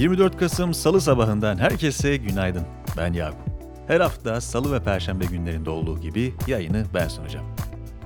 [0.00, 2.62] 24 Kasım Salı sabahından herkese günaydın.
[2.96, 3.40] Ben Yakup.
[3.86, 7.46] Her hafta Salı ve Perşembe günlerinde olduğu gibi yayını ben sunacağım.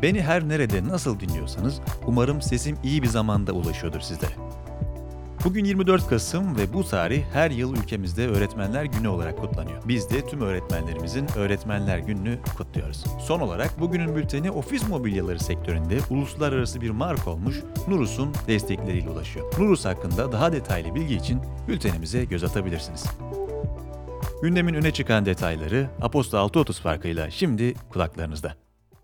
[0.03, 4.33] Beni her nerede nasıl dinliyorsanız umarım sesim iyi bir zamanda ulaşıyordur sizlere.
[5.45, 9.83] Bugün 24 Kasım ve bu tarih her yıl ülkemizde Öğretmenler Günü olarak kutlanıyor.
[9.89, 13.05] Biz de tüm öğretmenlerimizin Öğretmenler Günü'nü kutluyoruz.
[13.21, 19.55] Son olarak bugünün bülteni ofis mobilyaları sektöründe uluslararası bir marka olmuş Nurus'un destekleriyle ulaşıyor.
[19.59, 23.05] Nurus hakkında daha detaylı bilgi için bültenimize göz atabilirsiniz.
[24.43, 28.55] Gündemin öne çıkan detayları Aposto 6.30 farkıyla şimdi kulaklarınızda.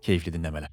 [0.01, 0.69] Keyifli dinlemeler.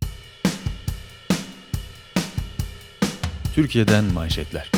[3.54, 4.77] Türkiye'den manşetler.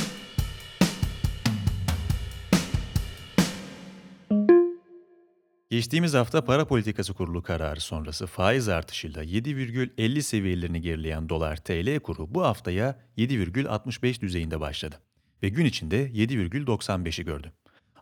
[5.70, 12.34] Geçtiğimiz hafta Para Politikası Kurulu kararı sonrası faiz artışıyla 7,50 seviyelerini gerileyen dolar TL kuru
[12.34, 14.96] bu haftaya 7,65 düzeyinde başladı
[15.42, 17.52] ve gün içinde 7,95'i gördü.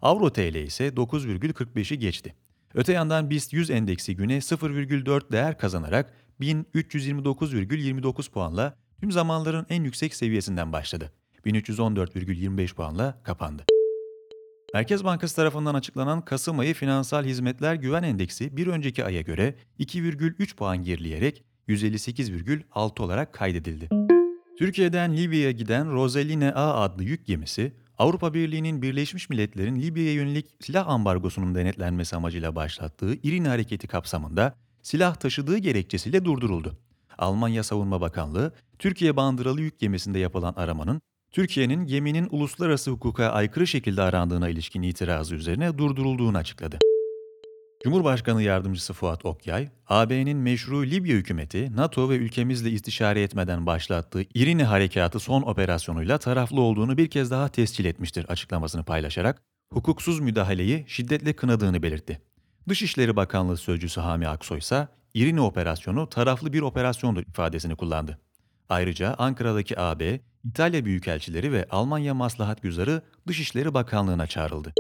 [0.03, 2.35] Avro TL ise 9,45'i geçti.
[2.75, 10.15] Öte yandan BIST 100 endeksi güne 0,4 değer kazanarak 1329,29 puanla tüm zamanların en yüksek
[10.15, 11.13] seviyesinden başladı.
[11.47, 13.78] 1314,25 puanla kapandı.
[14.75, 20.57] Merkez Bankası tarafından açıklanan Kasım ayı finansal hizmetler güven endeksi bir önceki aya göre 2,3
[20.57, 23.89] puan gerileyerek 158,6 olarak kaydedildi.
[24.59, 30.89] Türkiye'den Libya'ya giden Rosaline A adlı yük gemisi, Avrupa Birliği'nin Birleşmiş Milletler'in Libya'ya yönelik silah
[30.89, 36.79] ambargosunun denetlenmesi amacıyla başlattığı İrini hareketi kapsamında silah taşıdığı gerekçesiyle durduruldu.
[37.19, 41.01] Almanya Savunma Bakanlığı, Türkiye bandıralı yük gemisinde yapılan aramanın
[41.39, 46.79] Türkiye'nin geminin uluslararası hukuka aykırı şekilde arandığına ilişkin itirazı üzerine durdurulduğunu açıkladı.
[47.85, 54.65] Cumhurbaşkanı Yardımcısı Fuat Okyay, AB'nin meşru Libya hükümeti, NATO ve ülkemizle istişare etmeden başlattığı İrini
[54.65, 61.33] Harekatı son operasyonuyla taraflı olduğunu bir kez daha tescil etmiştir açıklamasını paylaşarak, hukuksuz müdahaleyi şiddetle
[61.33, 62.21] kınadığını belirtti.
[62.69, 68.19] Dışişleri Bakanlığı Sözcüsü Hami Aksoy ise İrini operasyonu taraflı bir operasyondur ifadesini kullandı.
[68.69, 74.73] Ayrıca Ankara'daki AB, İtalya Büyükelçileri ve Almanya Maslahat Güzarı Dışişleri Bakanlığı'na çağrıldı.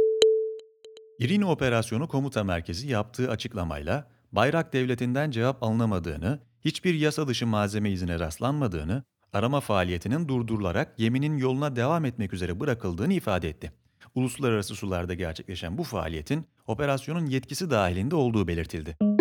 [1.18, 8.18] İrini Operasyonu Komuta Merkezi yaptığı açıklamayla Bayrak Devleti'nden cevap alınamadığını, hiçbir yasa dışı malzeme izine
[8.18, 9.02] rastlanmadığını,
[9.32, 13.72] arama faaliyetinin durdurularak geminin yoluna devam etmek üzere bırakıldığını ifade etti.
[14.14, 19.17] Uluslararası sularda gerçekleşen bu faaliyetin operasyonun yetkisi dahilinde olduğu belirtildi.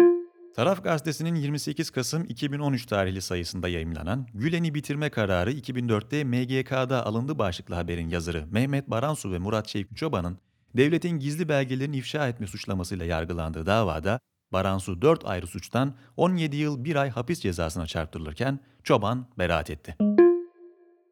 [0.58, 7.76] Taraf Gazetesi'nin 28 Kasım 2013 tarihli sayısında yayımlanan Gülen'i bitirme kararı 2004'te MGK'da alındı başlıklı
[7.76, 10.38] haberin yazarı Mehmet Baransu ve Murat Şevki Çoban'ın
[10.78, 14.20] devletin gizli belgelerini ifşa etme suçlamasıyla yargılandığı davada
[14.54, 19.96] Baransu 4 ayrı suçtan 17 yıl 1 ay hapis cezasına çarptırılırken Çoban beraat etti.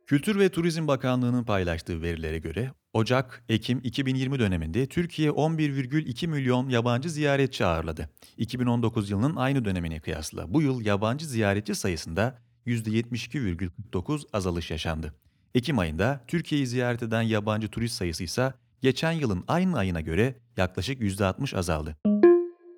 [0.07, 7.65] Kültür ve Turizm Bakanlığı'nın paylaştığı verilere göre Ocak-Ekim 2020 döneminde Türkiye 11,2 milyon yabancı ziyaretçi
[7.65, 8.09] ağırladı.
[8.37, 15.13] 2019 yılının aynı dönemine kıyasla bu yıl yabancı ziyaretçi sayısında %72,49 azalış yaşandı.
[15.55, 21.01] Ekim ayında Türkiye'yi ziyaret eden yabancı turist sayısı ise geçen yılın aynı ayına göre yaklaşık
[21.01, 21.95] %60 azaldı.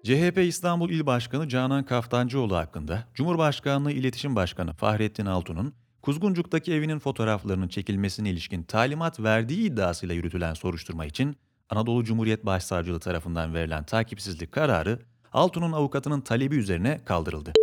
[0.03, 7.67] CHP İstanbul İl Başkanı Canan Kaftancıoğlu hakkında Cumhurbaşkanlığı İletişim Başkanı Fahrettin Altun'un Kuzguncuk'taki evinin fotoğraflarının
[7.67, 11.35] çekilmesine ilişkin talimat verdiği iddiasıyla yürütülen soruşturma için
[11.69, 14.99] Anadolu Cumhuriyet Başsavcılığı tarafından verilen takipsizlik kararı
[15.33, 17.53] Altun'un avukatının talebi üzerine kaldırıldı.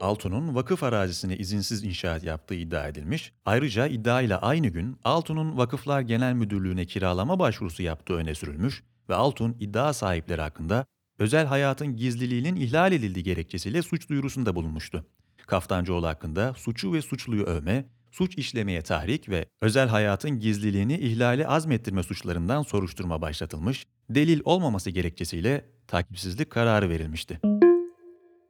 [0.00, 6.00] Altun'un vakıf arazisine izinsiz inşaat yaptığı iddia edilmiş, ayrıca iddia ile aynı gün Altun'un Vakıflar
[6.00, 10.86] Genel Müdürlüğü'ne kiralama başvurusu yaptığı öne sürülmüş ve Altun iddia sahipleri hakkında
[11.18, 15.06] özel hayatın gizliliğinin ihlal edildiği gerekçesiyle suç duyurusunda bulunmuştu.
[15.46, 22.02] Kaftancıoğlu hakkında suçu ve suçluyu övme, suç işlemeye tahrik ve özel hayatın gizliliğini ihlali azmettirme
[22.02, 27.40] suçlarından soruşturma başlatılmış, delil olmaması gerekçesiyle takipsizlik kararı verilmişti.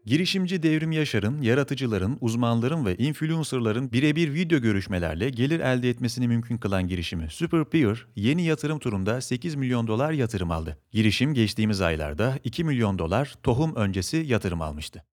[0.06, 6.88] Girişimci Devrim Yaşar'ın, yaratıcıların, uzmanların ve influencerların birebir video görüşmelerle gelir elde etmesini mümkün kılan
[6.88, 10.78] girişimi Super Peer, yeni yatırım turunda 8 milyon dolar yatırım aldı.
[10.92, 15.04] Girişim geçtiğimiz aylarda 2 milyon dolar tohum öncesi yatırım almıştı.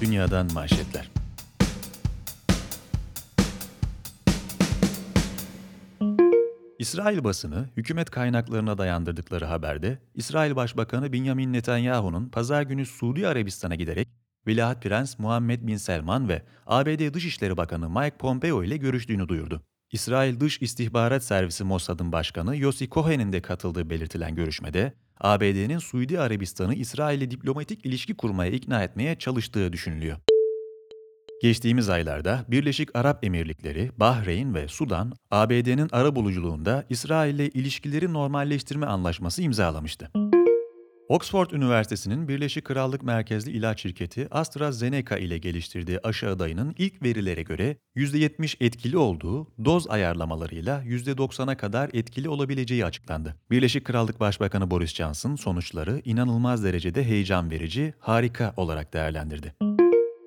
[0.00, 1.10] Dünyadan manşetler.
[6.78, 14.08] İsrail basını, hükümet kaynaklarına dayandırdıkları haberde, İsrail Başbakanı Benjamin Netanyahu'nun pazar günü Suudi Arabistan'a giderek
[14.46, 19.62] Veliaht Prens Muhammed Bin Selman ve ABD Dışişleri Bakanı Mike Pompeo ile görüştüğünü duyurdu.
[19.92, 26.74] İsrail Dış İstihbarat Servisi Mossad'ın başkanı Yossi Cohen'in de katıldığı belirtilen görüşmede, ABD'nin Suudi Arabistan'ı
[26.74, 30.16] İsrail'le diplomatik ilişki kurmaya ikna etmeye çalıştığı düşünülüyor.
[31.42, 39.42] Geçtiğimiz aylarda Birleşik Arap Emirlikleri, Bahreyn ve Sudan, ABD'nin arabuluculuğunda İsrail ile ilişkileri normalleştirme anlaşması
[39.42, 40.10] imzalamıştı.
[41.08, 47.76] Oxford Üniversitesi'nin Birleşik Krallık merkezli ilaç şirketi AstraZeneca ile geliştirdiği aşı adayının ilk verilere göre
[47.96, 53.36] %70 etkili olduğu, doz ayarlamalarıyla %90'a kadar etkili olabileceği açıklandı.
[53.50, 59.54] Birleşik Krallık Başbakanı Boris Johnson sonuçları inanılmaz derecede heyecan verici, harika olarak değerlendirdi.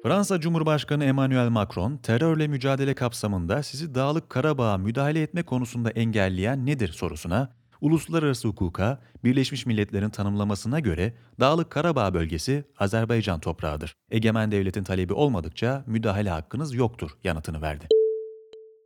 [0.03, 6.91] Fransa Cumhurbaşkanı Emmanuel Macron, terörle mücadele kapsamında sizi Dağlık Karabağ'a müdahale etme konusunda engelleyen nedir
[6.91, 13.95] sorusuna, uluslararası hukuka, Birleşmiş Milletler'in tanımlamasına göre Dağlık Karabağ bölgesi Azerbaycan toprağıdır.
[14.11, 17.87] Egemen devletin talebi olmadıkça müdahale hakkınız yoktur yanıtını verdi.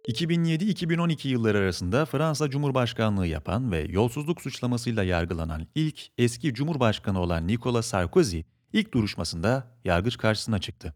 [0.10, 7.86] 2007-2012 yılları arasında Fransa Cumhurbaşkanlığı yapan ve yolsuzluk suçlamasıyla yargılanan ilk eski Cumhurbaşkanı olan Nicolas
[7.86, 8.40] Sarkozy,
[8.74, 10.94] ilk duruşmasında yargıç karşısına çıktı.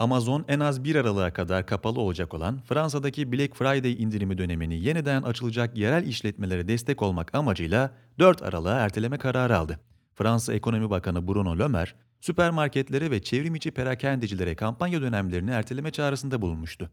[0.00, 5.22] Amazon en az bir aralığa kadar kapalı olacak olan Fransa'daki Black Friday indirimi dönemini yeniden
[5.22, 9.80] açılacak yerel işletmelere destek olmak amacıyla 4 aralığa erteleme kararı aldı.
[10.14, 16.90] Fransa Ekonomi Bakanı Bruno Le Maire, süpermarketlere ve çevrimiçi perakendecilere kampanya dönemlerini erteleme çağrısında bulunmuştu.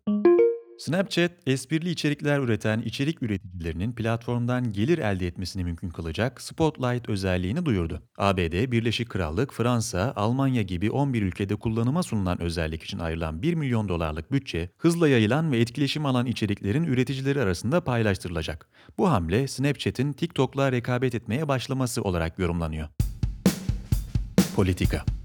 [0.77, 8.03] Snapchat, esprili içerikler üreten içerik üreticilerinin platformdan gelir elde etmesini mümkün kılacak Spotlight özelliğini duyurdu.
[8.17, 13.89] ABD, Birleşik Krallık, Fransa, Almanya gibi 11 ülkede kullanıma sunulan özellik için ayrılan 1 milyon
[13.89, 18.69] dolarlık bütçe, hızla yayılan ve etkileşim alan içeriklerin üreticileri arasında paylaştırılacak.
[18.97, 22.87] Bu hamle Snapchat'in TikTok'la rekabet etmeye başlaması olarak yorumlanıyor.
[24.55, 25.16] Politika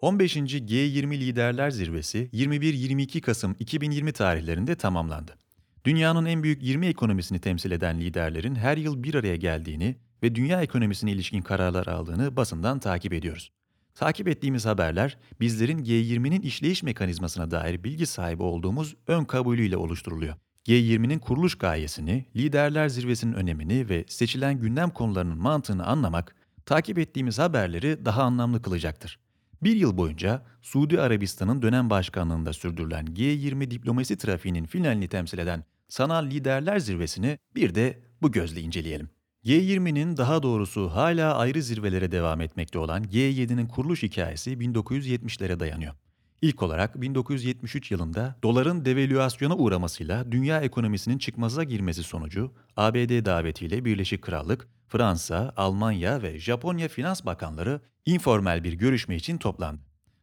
[0.00, 0.36] 15.
[0.36, 5.38] G20 Liderler Zirvesi 21-22 Kasım 2020 tarihlerinde tamamlandı.
[5.84, 10.62] Dünyanın en büyük 20 ekonomisini temsil eden liderlerin her yıl bir araya geldiğini ve dünya
[10.62, 13.50] ekonomisine ilişkin kararlar aldığını basından takip ediyoruz.
[13.94, 20.34] Takip ettiğimiz haberler bizlerin G20'nin işleyiş mekanizmasına dair bilgi sahibi olduğumuz ön kabulüyle oluşturuluyor.
[20.66, 26.36] G20'nin kuruluş gayesini, liderler zirvesinin önemini ve seçilen gündem konularının mantığını anlamak,
[26.66, 29.18] takip ettiğimiz haberleri daha anlamlı kılacaktır.
[29.62, 36.26] Bir yıl boyunca Suudi Arabistan'ın dönem başkanlığında sürdürülen G20 diplomasi trafiğinin finalini temsil eden Sanal
[36.26, 39.10] Liderler Zirvesi'ni bir de bu gözle inceleyelim.
[39.44, 45.94] G20'nin daha doğrusu hala ayrı zirvelere devam etmekte olan G7'nin kuruluş hikayesi 1970'lere dayanıyor.
[46.42, 54.22] İlk olarak 1973 yılında doların devalüasyona uğramasıyla dünya ekonomisinin çıkmaza girmesi sonucu ABD davetiyle Birleşik
[54.22, 59.80] Krallık, Fransa, Almanya ve Japonya finans bakanları informal bir görüşme için toplandı.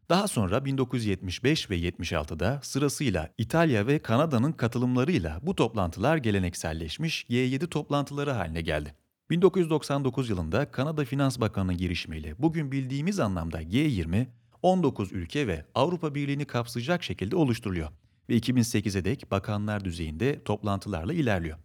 [0.09, 8.31] Daha sonra 1975 ve 76'da sırasıyla İtalya ve Kanada'nın katılımlarıyla bu toplantılar gelenekselleşmiş G7 toplantıları
[8.31, 8.95] haline geldi.
[9.29, 14.27] 1999 yılında Kanada Finans Bakanı girişimiyle bugün bildiğimiz anlamda G20,
[14.65, 17.89] 19 ülke ve Avrupa Birliği'ni kapsayacak şekilde oluşturuluyor
[18.29, 21.57] ve 2008'e dek bakanlar düzeyinde toplantılarla ilerliyor.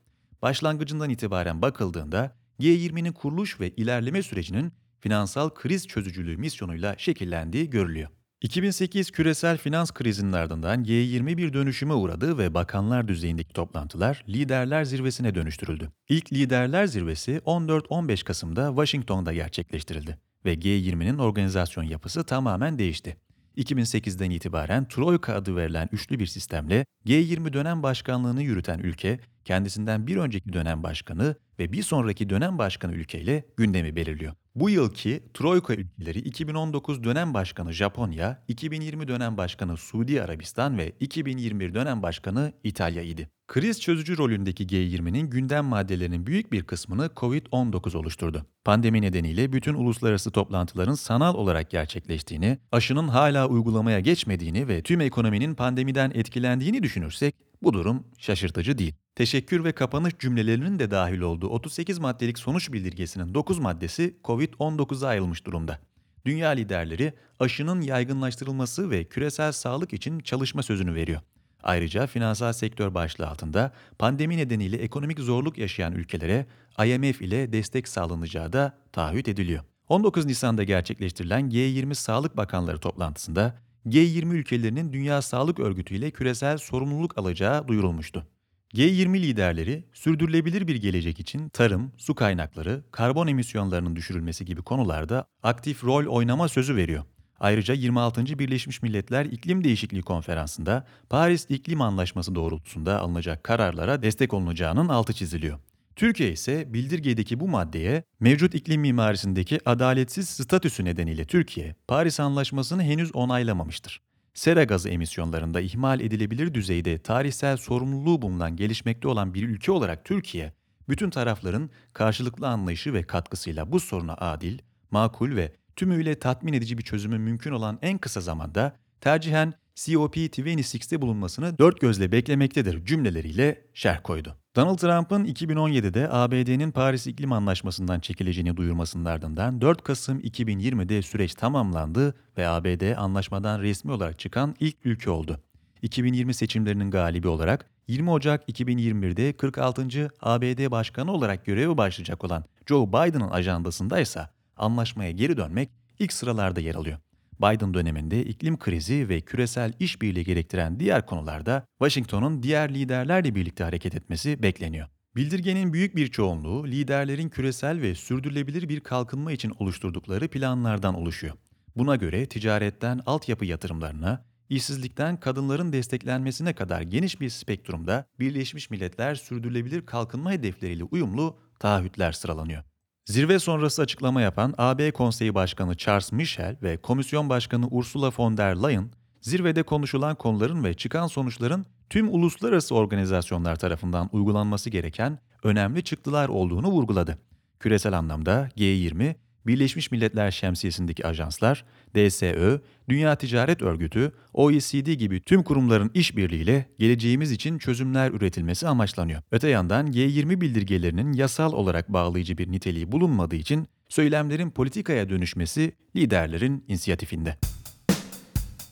[0.43, 8.09] Başlangıcından itibaren bakıldığında G20'nin kuruluş ve ilerleme sürecinin finansal kriz çözücülüğü misyonuyla şekillendiği görülüyor.
[8.41, 15.35] 2008 küresel finans krizinin ardından G20 bir dönüşüme uğradı ve bakanlar düzeyindeki toplantılar liderler zirvesine
[15.35, 15.93] dönüştürüldü.
[16.09, 23.17] İlk liderler zirvesi 14-15 Kasım'da Washington'da gerçekleştirildi ve G20'nin organizasyon yapısı tamamen değişti.
[23.57, 30.17] 2008'den itibaren Troika adı verilen üçlü bir sistemle G20 dönem başkanlığını yürüten ülke, kendisinden bir
[30.17, 34.33] önceki dönem başkanı ve bir sonraki dönem başkanı ülkeyle gündemi belirliyor.
[34.55, 41.75] Bu yılki Troika ülkeleri 2019 dönem başkanı Japonya, 2020 dönem başkanı Suudi Arabistan ve 2021
[41.75, 43.29] dönem başkanı İtalya idi.
[43.49, 48.47] Kriz çözücü rolündeki G20'nin gündem maddelerinin büyük bir kısmını COVID-19 oluşturdu.
[48.65, 55.55] Pandemi nedeniyle bütün uluslararası toplantıların sanal olarak gerçekleştiğini, aşının hala uygulamaya geçmediğini ve tüm ekonominin
[55.55, 58.95] pandemiden etkilendiğini düşünürsek bu durum şaşırtıcı değil.
[59.15, 65.47] Teşekkür ve kapanış cümlelerinin de dahil olduğu 38 maddelik sonuç bildirgesinin 9 maddesi COVID-19'a ayrılmış
[65.47, 65.79] durumda.
[66.25, 71.21] Dünya liderleri aşının yaygınlaştırılması ve küresel sağlık için çalışma sözünü veriyor.
[71.63, 76.47] Ayrıca finansal sektör başlığı altında pandemi nedeniyle ekonomik zorluk yaşayan ülkelere
[76.85, 79.65] IMF ile destek sağlanacağı da taahhüt ediliyor.
[79.89, 83.55] 19 Nisan'da gerçekleştirilen G20 Sağlık Bakanları toplantısında
[83.87, 88.27] G20 ülkelerinin Dünya Sağlık Örgütü ile küresel sorumluluk alacağı duyurulmuştu.
[88.75, 95.85] G20 liderleri sürdürülebilir bir gelecek için tarım, su kaynakları, karbon emisyonlarının düşürülmesi gibi konularda aktif
[95.85, 97.05] rol oynama sözü veriyor.
[97.41, 98.39] Ayrıca 26.
[98.39, 105.59] Birleşmiş Milletler İklim Değişikliği Konferansı'nda Paris İklim Anlaşması doğrultusunda alınacak kararlara destek olunacağının altı çiziliyor.
[105.97, 113.15] Türkiye ise bildirgedeki bu maddeye mevcut iklim mimarisindeki adaletsiz statüsü nedeniyle Türkiye, Paris Anlaşması'nı henüz
[113.15, 114.01] onaylamamıştır.
[114.35, 120.53] Sera gazı emisyonlarında ihmal edilebilir düzeyde tarihsel sorumluluğu bulunan gelişmekte olan bir ülke olarak Türkiye,
[120.89, 124.59] bütün tarafların karşılıklı anlayışı ve katkısıyla bu soruna adil,
[124.91, 131.59] makul ve tümüyle tatmin edici bir çözümü mümkün olan en kısa zamanda tercihen COP26'de bulunmasını
[131.59, 134.37] dört gözle beklemektedir cümleleriyle şerh koydu.
[134.57, 142.15] Donald Trump'ın 2017'de ABD'nin Paris İklim Anlaşması'ndan çekileceğini duyurmasının ardından 4 Kasım 2020'de süreç tamamlandı
[142.39, 145.41] ve ABD anlaşmadan resmi olarak çıkan ilk ülke oldu.
[145.83, 149.83] 2020 seçimlerinin galibi olarak 20 Ocak 2021'de 46.
[150.21, 156.61] ABD Başkanı olarak göreve başlayacak olan Joe Biden'ın ajandasında ise anlaşmaya geri dönmek ilk sıralarda
[156.61, 156.99] yer alıyor.
[157.41, 163.95] Biden döneminde iklim krizi ve küresel işbirliği gerektiren diğer konularda Washington'un diğer liderlerle birlikte hareket
[163.95, 164.89] etmesi bekleniyor.
[165.17, 171.35] Bildirgenin büyük bir çoğunluğu liderlerin küresel ve sürdürülebilir bir kalkınma için oluşturdukları planlardan oluşuyor.
[171.77, 179.87] Buna göre ticaretten altyapı yatırımlarına, işsizlikten kadınların desteklenmesine kadar geniş bir spektrumda Birleşmiş Milletler sürdürülebilir
[179.87, 182.70] kalkınma hedefleriyle uyumlu taahhütler sıralanıyor.
[183.05, 188.57] Zirve sonrası açıklama yapan AB Konseyi Başkanı Charles Michel ve Komisyon Başkanı Ursula von der
[188.57, 188.91] Leyen,
[189.21, 196.69] zirvede konuşulan konuların ve çıkan sonuçların tüm uluslararası organizasyonlar tarafından uygulanması gereken önemli çıktılar olduğunu
[196.69, 197.19] vurguladı.
[197.61, 199.15] Küresel anlamda G20,
[199.47, 201.65] Birleşmiş Milletler şemsiyesindeki ajanslar,
[201.97, 209.23] DSÖ, Dünya Ticaret Örgütü, OECD gibi tüm kurumların işbirliğiyle geleceğimiz için çözümler üretilmesi amaçlanıyor.
[209.33, 216.65] Öte yandan G20 bildirgelerinin yasal olarak bağlayıcı bir niteliği bulunmadığı için söylemlerin politikaya dönüşmesi liderlerin
[216.69, 217.37] inisiyatifinde.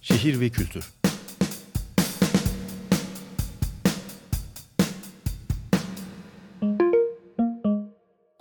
[0.02, 0.97] Şehir ve kültür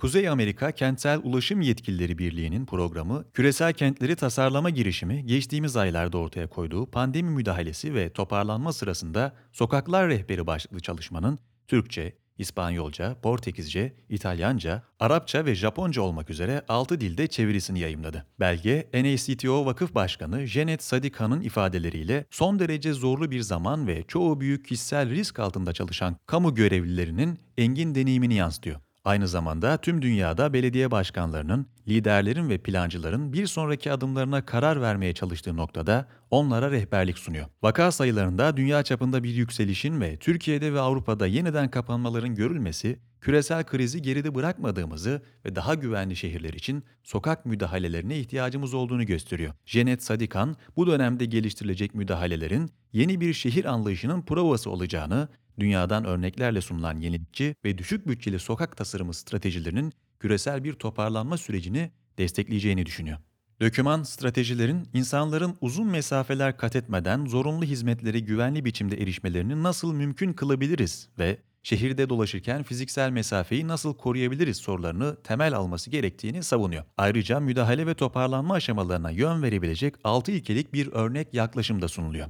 [0.07, 6.85] Kuzey Amerika Kentsel Ulaşım Yetkilileri Birliği'nin programı, küresel kentleri tasarlama girişimi geçtiğimiz aylarda ortaya koyduğu
[6.85, 15.55] pandemi müdahalesi ve toparlanma sırasında Sokaklar Rehberi başlıklı çalışmanın Türkçe, İspanyolca, Portekizce, İtalyanca, Arapça ve
[15.55, 18.25] Japonca olmak üzere 6 dilde çevirisini yayımladı.
[18.39, 24.65] Belge, NACTO Vakıf Başkanı Janet Sadika'nın ifadeleriyle son derece zorlu bir zaman ve çoğu büyük
[24.67, 28.87] kişisel risk altında çalışan kamu görevlilerinin engin deneyimini yansıtıyor.
[29.07, 35.57] Aynı zamanda tüm dünyada belediye başkanlarının, liderlerin ve plancıların bir sonraki adımlarına karar vermeye çalıştığı
[35.57, 37.45] noktada onlara rehberlik sunuyor.
[37.63, 44.01] Vaka sayılarında dünya çapında bir yükselişin ve Türkiye'de ve Avrupa'da yeniden kapanmaların görülmesi, küresel krizi
[44.01, 49.53] geride bırakmadığımızı ve daha güvenli şehirler için sokak müdahalelerine ihtiyacımız olduğunu gösteriyor.
[49.65, 55.27] Janet Sadikan, bu dönemde geliştirilecek müdahalelerin yeni bir şehir anlayışının provası olacağını
[55.59, 62.85] dünyadan örneklerle sunulan yenilikçi ve düşük bütçeli sokak tasarımı stratejilerinin küresel bir toparlanma sürecini destekleyeceğini
[62.85, 63.17] düşünüyor.
[63.61, 71.09] Döküman, stratejilerin insanların uzun mesafeler kat etmeden zorunlu hizmetleri güvenli biçimde erişmelerini nasıl mümkün kılabiliriz
[71.19, 76.83] ve şehirde dolaşırken fiziksel mesafeyi nasıl koruyabiliriz sorularını temel alması gerektiğini savunuyor.
[76.97, 82.27] Ayrıca müdahale ve toparlanma aşamalarına yön verebilecek 6 ilkelik bir örnek yaklaşım da sunuluyor.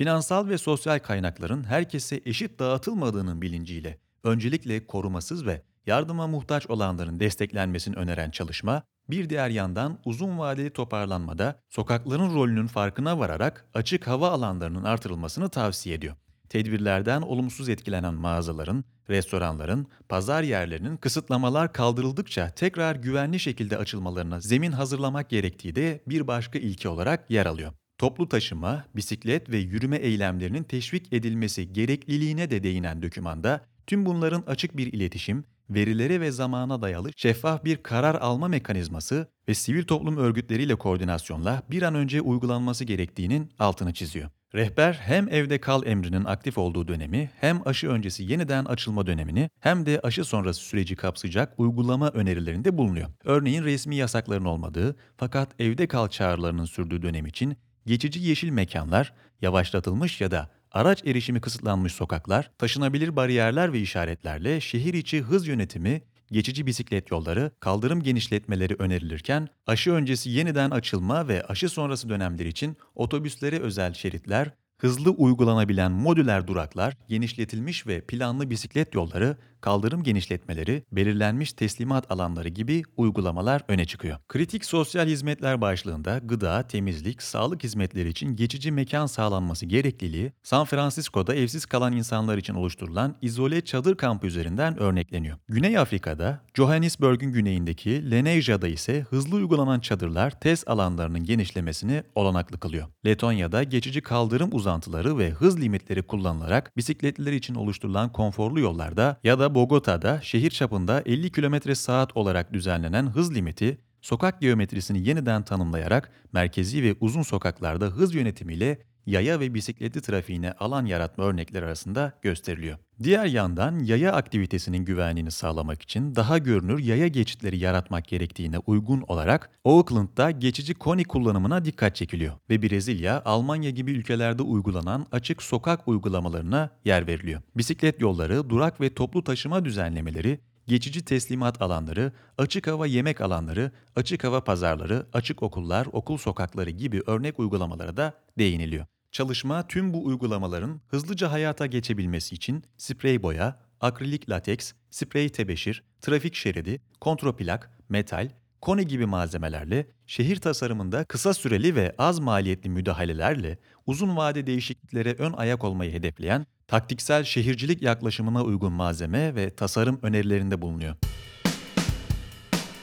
[0.00, 7.96] Finansal ve sosyal kaynakların herkese eşit dağıtılmadığının bilinciyle öncelikle korumasız ve yardıma muhtaç olanların desteklenmesini
[7.96, 14.84] öneren çalışma, bir diğer yandan uzun vadeli toparlanmada sokakların rolünün farkına vararak açık hava alanlarının
[14.84, 16.16] artırılmasını tavsiye ediyor.
[16.48, 25.30] Tedbirlerden olumsuz etkilenen mağazaların, restoranların, pazar yerlerinin kısıtlamalar kaldırıldıkça tekrar güvenli şekilde açılmalarına zemin hazırlamak
[25.30, 27.72] gerektiği de bir başka ilke olarak yer alıyor.
[28.00, 34.76] Toplu taşıma, bisiklet ve yürüme eylemlerinin teşvik edilmesi gerekliliğine de değinen dokümanda tüm bunların açık
[34.76, 40.74] bir iletişim, verilere ve zamana dayalı şeffaf bir karar alma mekanizması ve sivil toplum örgütleriyle
[40.74, 44.30] koordinasyonla bir an önce uygulanması gerektiğinin altını çiziyor.
[44.54, 49.86] Rehber hem evde kal emrinin aktif olduğu dönemi hem aşı öncesi yeniden açılma dönemini hem
[49.86, 53.08] de aşı sonrası süreci kapsayacak uygulama önerilerinde bulunuyor.
[53.24, 60.20] Örneğin resmi yasakların olmadığı fakat evde kal çağrılarının sürdüğü dönem için geçici yeşil mekanlar, yavaşlatılmış
[60.20, 66.66] ya da araç erişimi kısıtlanmış sokaklar, taşınabilir bariyerler ve işaretlerle şehir içi hız yönetimi, geçici
[66.66, 73.58] bisiklet yolları, kaldırım genişletmeleri önerilirken aşı öncesi yeniden açılma ve aşı sonrası dönemler için otobüslere
[73.58, 82.10] özel şeritler, hızlı uygulanabilen modüler duraklar, genişletilmiş ve planlı bisiklet yolları, kaldırım genişletmeleri, belirlenmiş teslimat
[82.10, 84.18] alanları gibi uygulamalar öne çıkıyor.
[84.28, 91.34] Kritik sosyal hizmetler başlığında gıda, temizlik, sağlık hizmetleri için geçici mekan sağlanması gerekliliği, San Francisco'da
[91.34, 95.38] evsiz kalan insanlar için oluşturulan izole çadır kampı üzerinden örnekleniyor.
[95.48, 102.86] Güney Afrika'da, Johannesburg'un güneyindeki Leneja'da ise hızlı uygulanan çadırlar test alanlarının genişlemesini olanaklı kılıyor.
[103.06, 109.49] Letonya'da geçici kaldırım uzantıları ve hız limitleri kullanılarak bisikletliler için oluşturulan konforlu yollarda ya da
[109.54, 116.82] Bogota'da şehir çapında 50 km saat olarak düzenlenen hız limiti sokak geometrisini yeniden tanımlayarak merkezi
[116.82, 118.78] ve uzun sokaklarda hız yönetimiyle
[119.10, 122.78] yaya ve bisikletli trafiğine alan yaratma örnekleri arasında gösteriliyor.
[123.02, 129.50] Diğer yandan yaya aktivitesinin güvenliğini sağlamak için daha görünür yaya geçitleri yaratmak gerektiğine uygun olarak
[129.64, 136.70] Oakland'da geçici koni kullanımına dikkat çekiliyor ve Brezilya, Almanya gibi ülkelerde uygulanan açık sokak uygulamalarına
[136.84, 137.40] yer veriliyor.
[137.56, 144.24] Bisiklet yolları, durak ve toplu taşıma düzenlemeleri geçici teslimat alanları, açık hava yemek alanları, açık
[144.24, 148.86] hava pazarları, açık okullar, okul sokakları gibi örnek uygulamalara da değiniliyor.
[149.12, 156.34] Çalışma tüm bu uygulamaların hızlıca hayata geçebilmesi için sprey boya, akrilik lateks, sprey tebeşir, trafik
[156.34, 158.28] şeridi, kontroplak, metal,
[158.60, 165.32] koni gibi malzemelerle şehir tasarımında kısa süreli ve az maliyetli müdahalelerle uzun vade değişikliklere ön
[165.32, 170.96] ayak olmayı hedefleyen taktiksel şehircilik yaklaşımına uygun malzeme ve tasarım önerilerinde bulunuyor.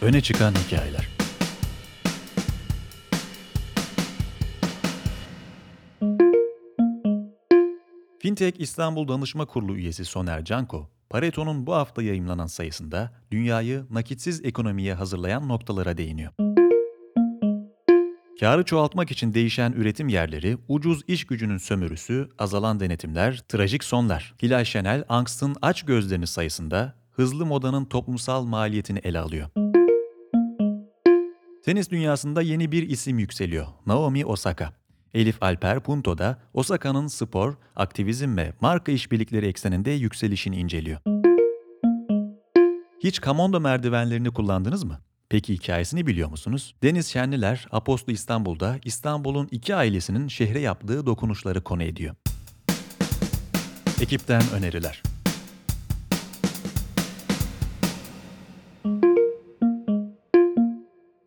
[0.02, 1.17] Öne çıkan hikayeler
[8.28, 14.94] Fintech İstanbul Danışma Kurulu üyesi Soner Canko, Pareto'nun bu hafta yayımlanan sayısında dünyayı nakitsiz ekonomiye
[14.94, 16.32] hazırlayan noktalara değiniyor.
[18.40, 24.34] Karı çoğaltmak için değişen üretim yerleri, ucuz iş gücünün sömürüsü, azalan denetimler, trajik sonlar.
[24.44, 29.50] Hilal Şenel, Angst'ın aç gözlerini sayısında hızlı modanın toplumsal maliyetini ele alıyor.
[31.66, 33.68] Tenis dünyasında yeni bir isim yükseliyor.
[33.86, 34.74] Naomi Osaka.
[35.18, 41.00] Elif Alper Punto'da Osaka'nın spor, aktivizm ve marka işbirlikleri ekseninde yükselişini inceliyor.
[43.04, 45.00] Hiç Kamondo merdivenlerini kullandınız mı?
[45.30, 46.76] Peki hikayesini biliyor musunuz?
[46.84, 52.16] Deniz Şenliler, Apostlu İstanbul'da İstanbul'un iki ailesinin şehre yaptığı dokunuşları konu ediyor.
[54.02, 55.04] Ekipten öneriler.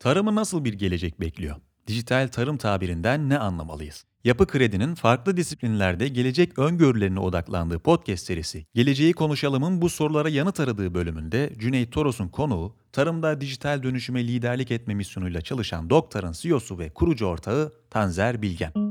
[0.01, 1.57] Tarımı nasıl bir gelecek bekliyor?
[1.91, 4.05] Dijital tarım tabirinden ne anlamalıyız?
[4.25, 10.95] Yapı Kredi'nin farklı disiplinlerde gelecek öngörülerine odaklandığı podcast serisi Geleceği Konuşalım'ın bu sorulara yanıt aradığı
[10.95, 17.27] bölümünde Cüneyt Toros'un konuğu, tarımda dijital dönüşüme liderlik etme misyonuyla çalışan Doktor'ın CEO'su ve kurucu
[17.27, 18.90] ortağı Tanzer Bilgen.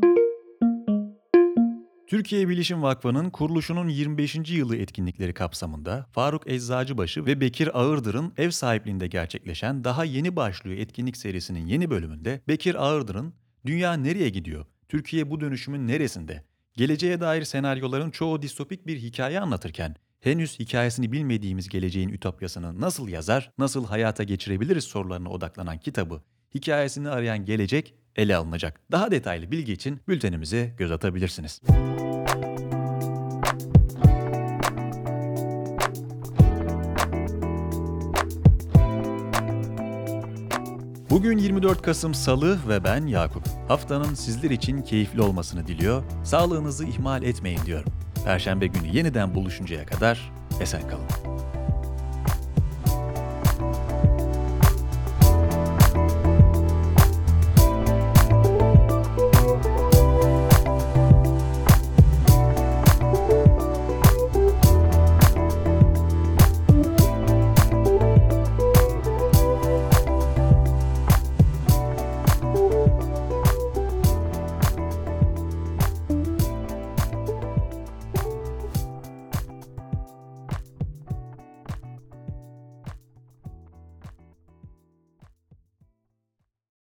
[2.10, 4.36] Türkiye Bilişim Vakfı'nın kuruluşunun 25.
[4.50, 11.18] yılı etkinlikleri kapsamında Faruk Eczacıbaşı ve Bekir Ağırdır'ın ev sahipliğinde gerçekleşen daha yeni başlıyor etkinlik
[11.18, 13.34] serisinin yeni bölümünde Bekir Ağırdır'ın
[13.66, 14.66] Dünya nereye gidiyor?
[14.88, 16.44] Türkiye bu dönüşümün neresinde?
[16.74, 23.52] Geleceğe dair senaryoların çoğu distopik bir hikaye anlatırken henüz hikayesini bilmediğimiz geleceğin ütopyasını nasıl yazar,
[23.58, 26.22] nasıl hayata geçirebiliriz sorularına odaklanan kitabı
[26.56, 28.80] hikayesini arayan gelecek ele alınacak.
[28.92, 31.62] Daha detaylı bilgi için bültenimize göz atabilirsiniz.
[41.10, 43.44] Bugün 24 Kasım Salı ve ben Yakup.
[43.68, 47.94] Haftanın sizler için keyifli olmasını diliyor, sağlığınızı ihmal etmeyin diyorum.
[48.26, 51.08] Perşembe günü yeniden buluşuncaya kadar esen kalın.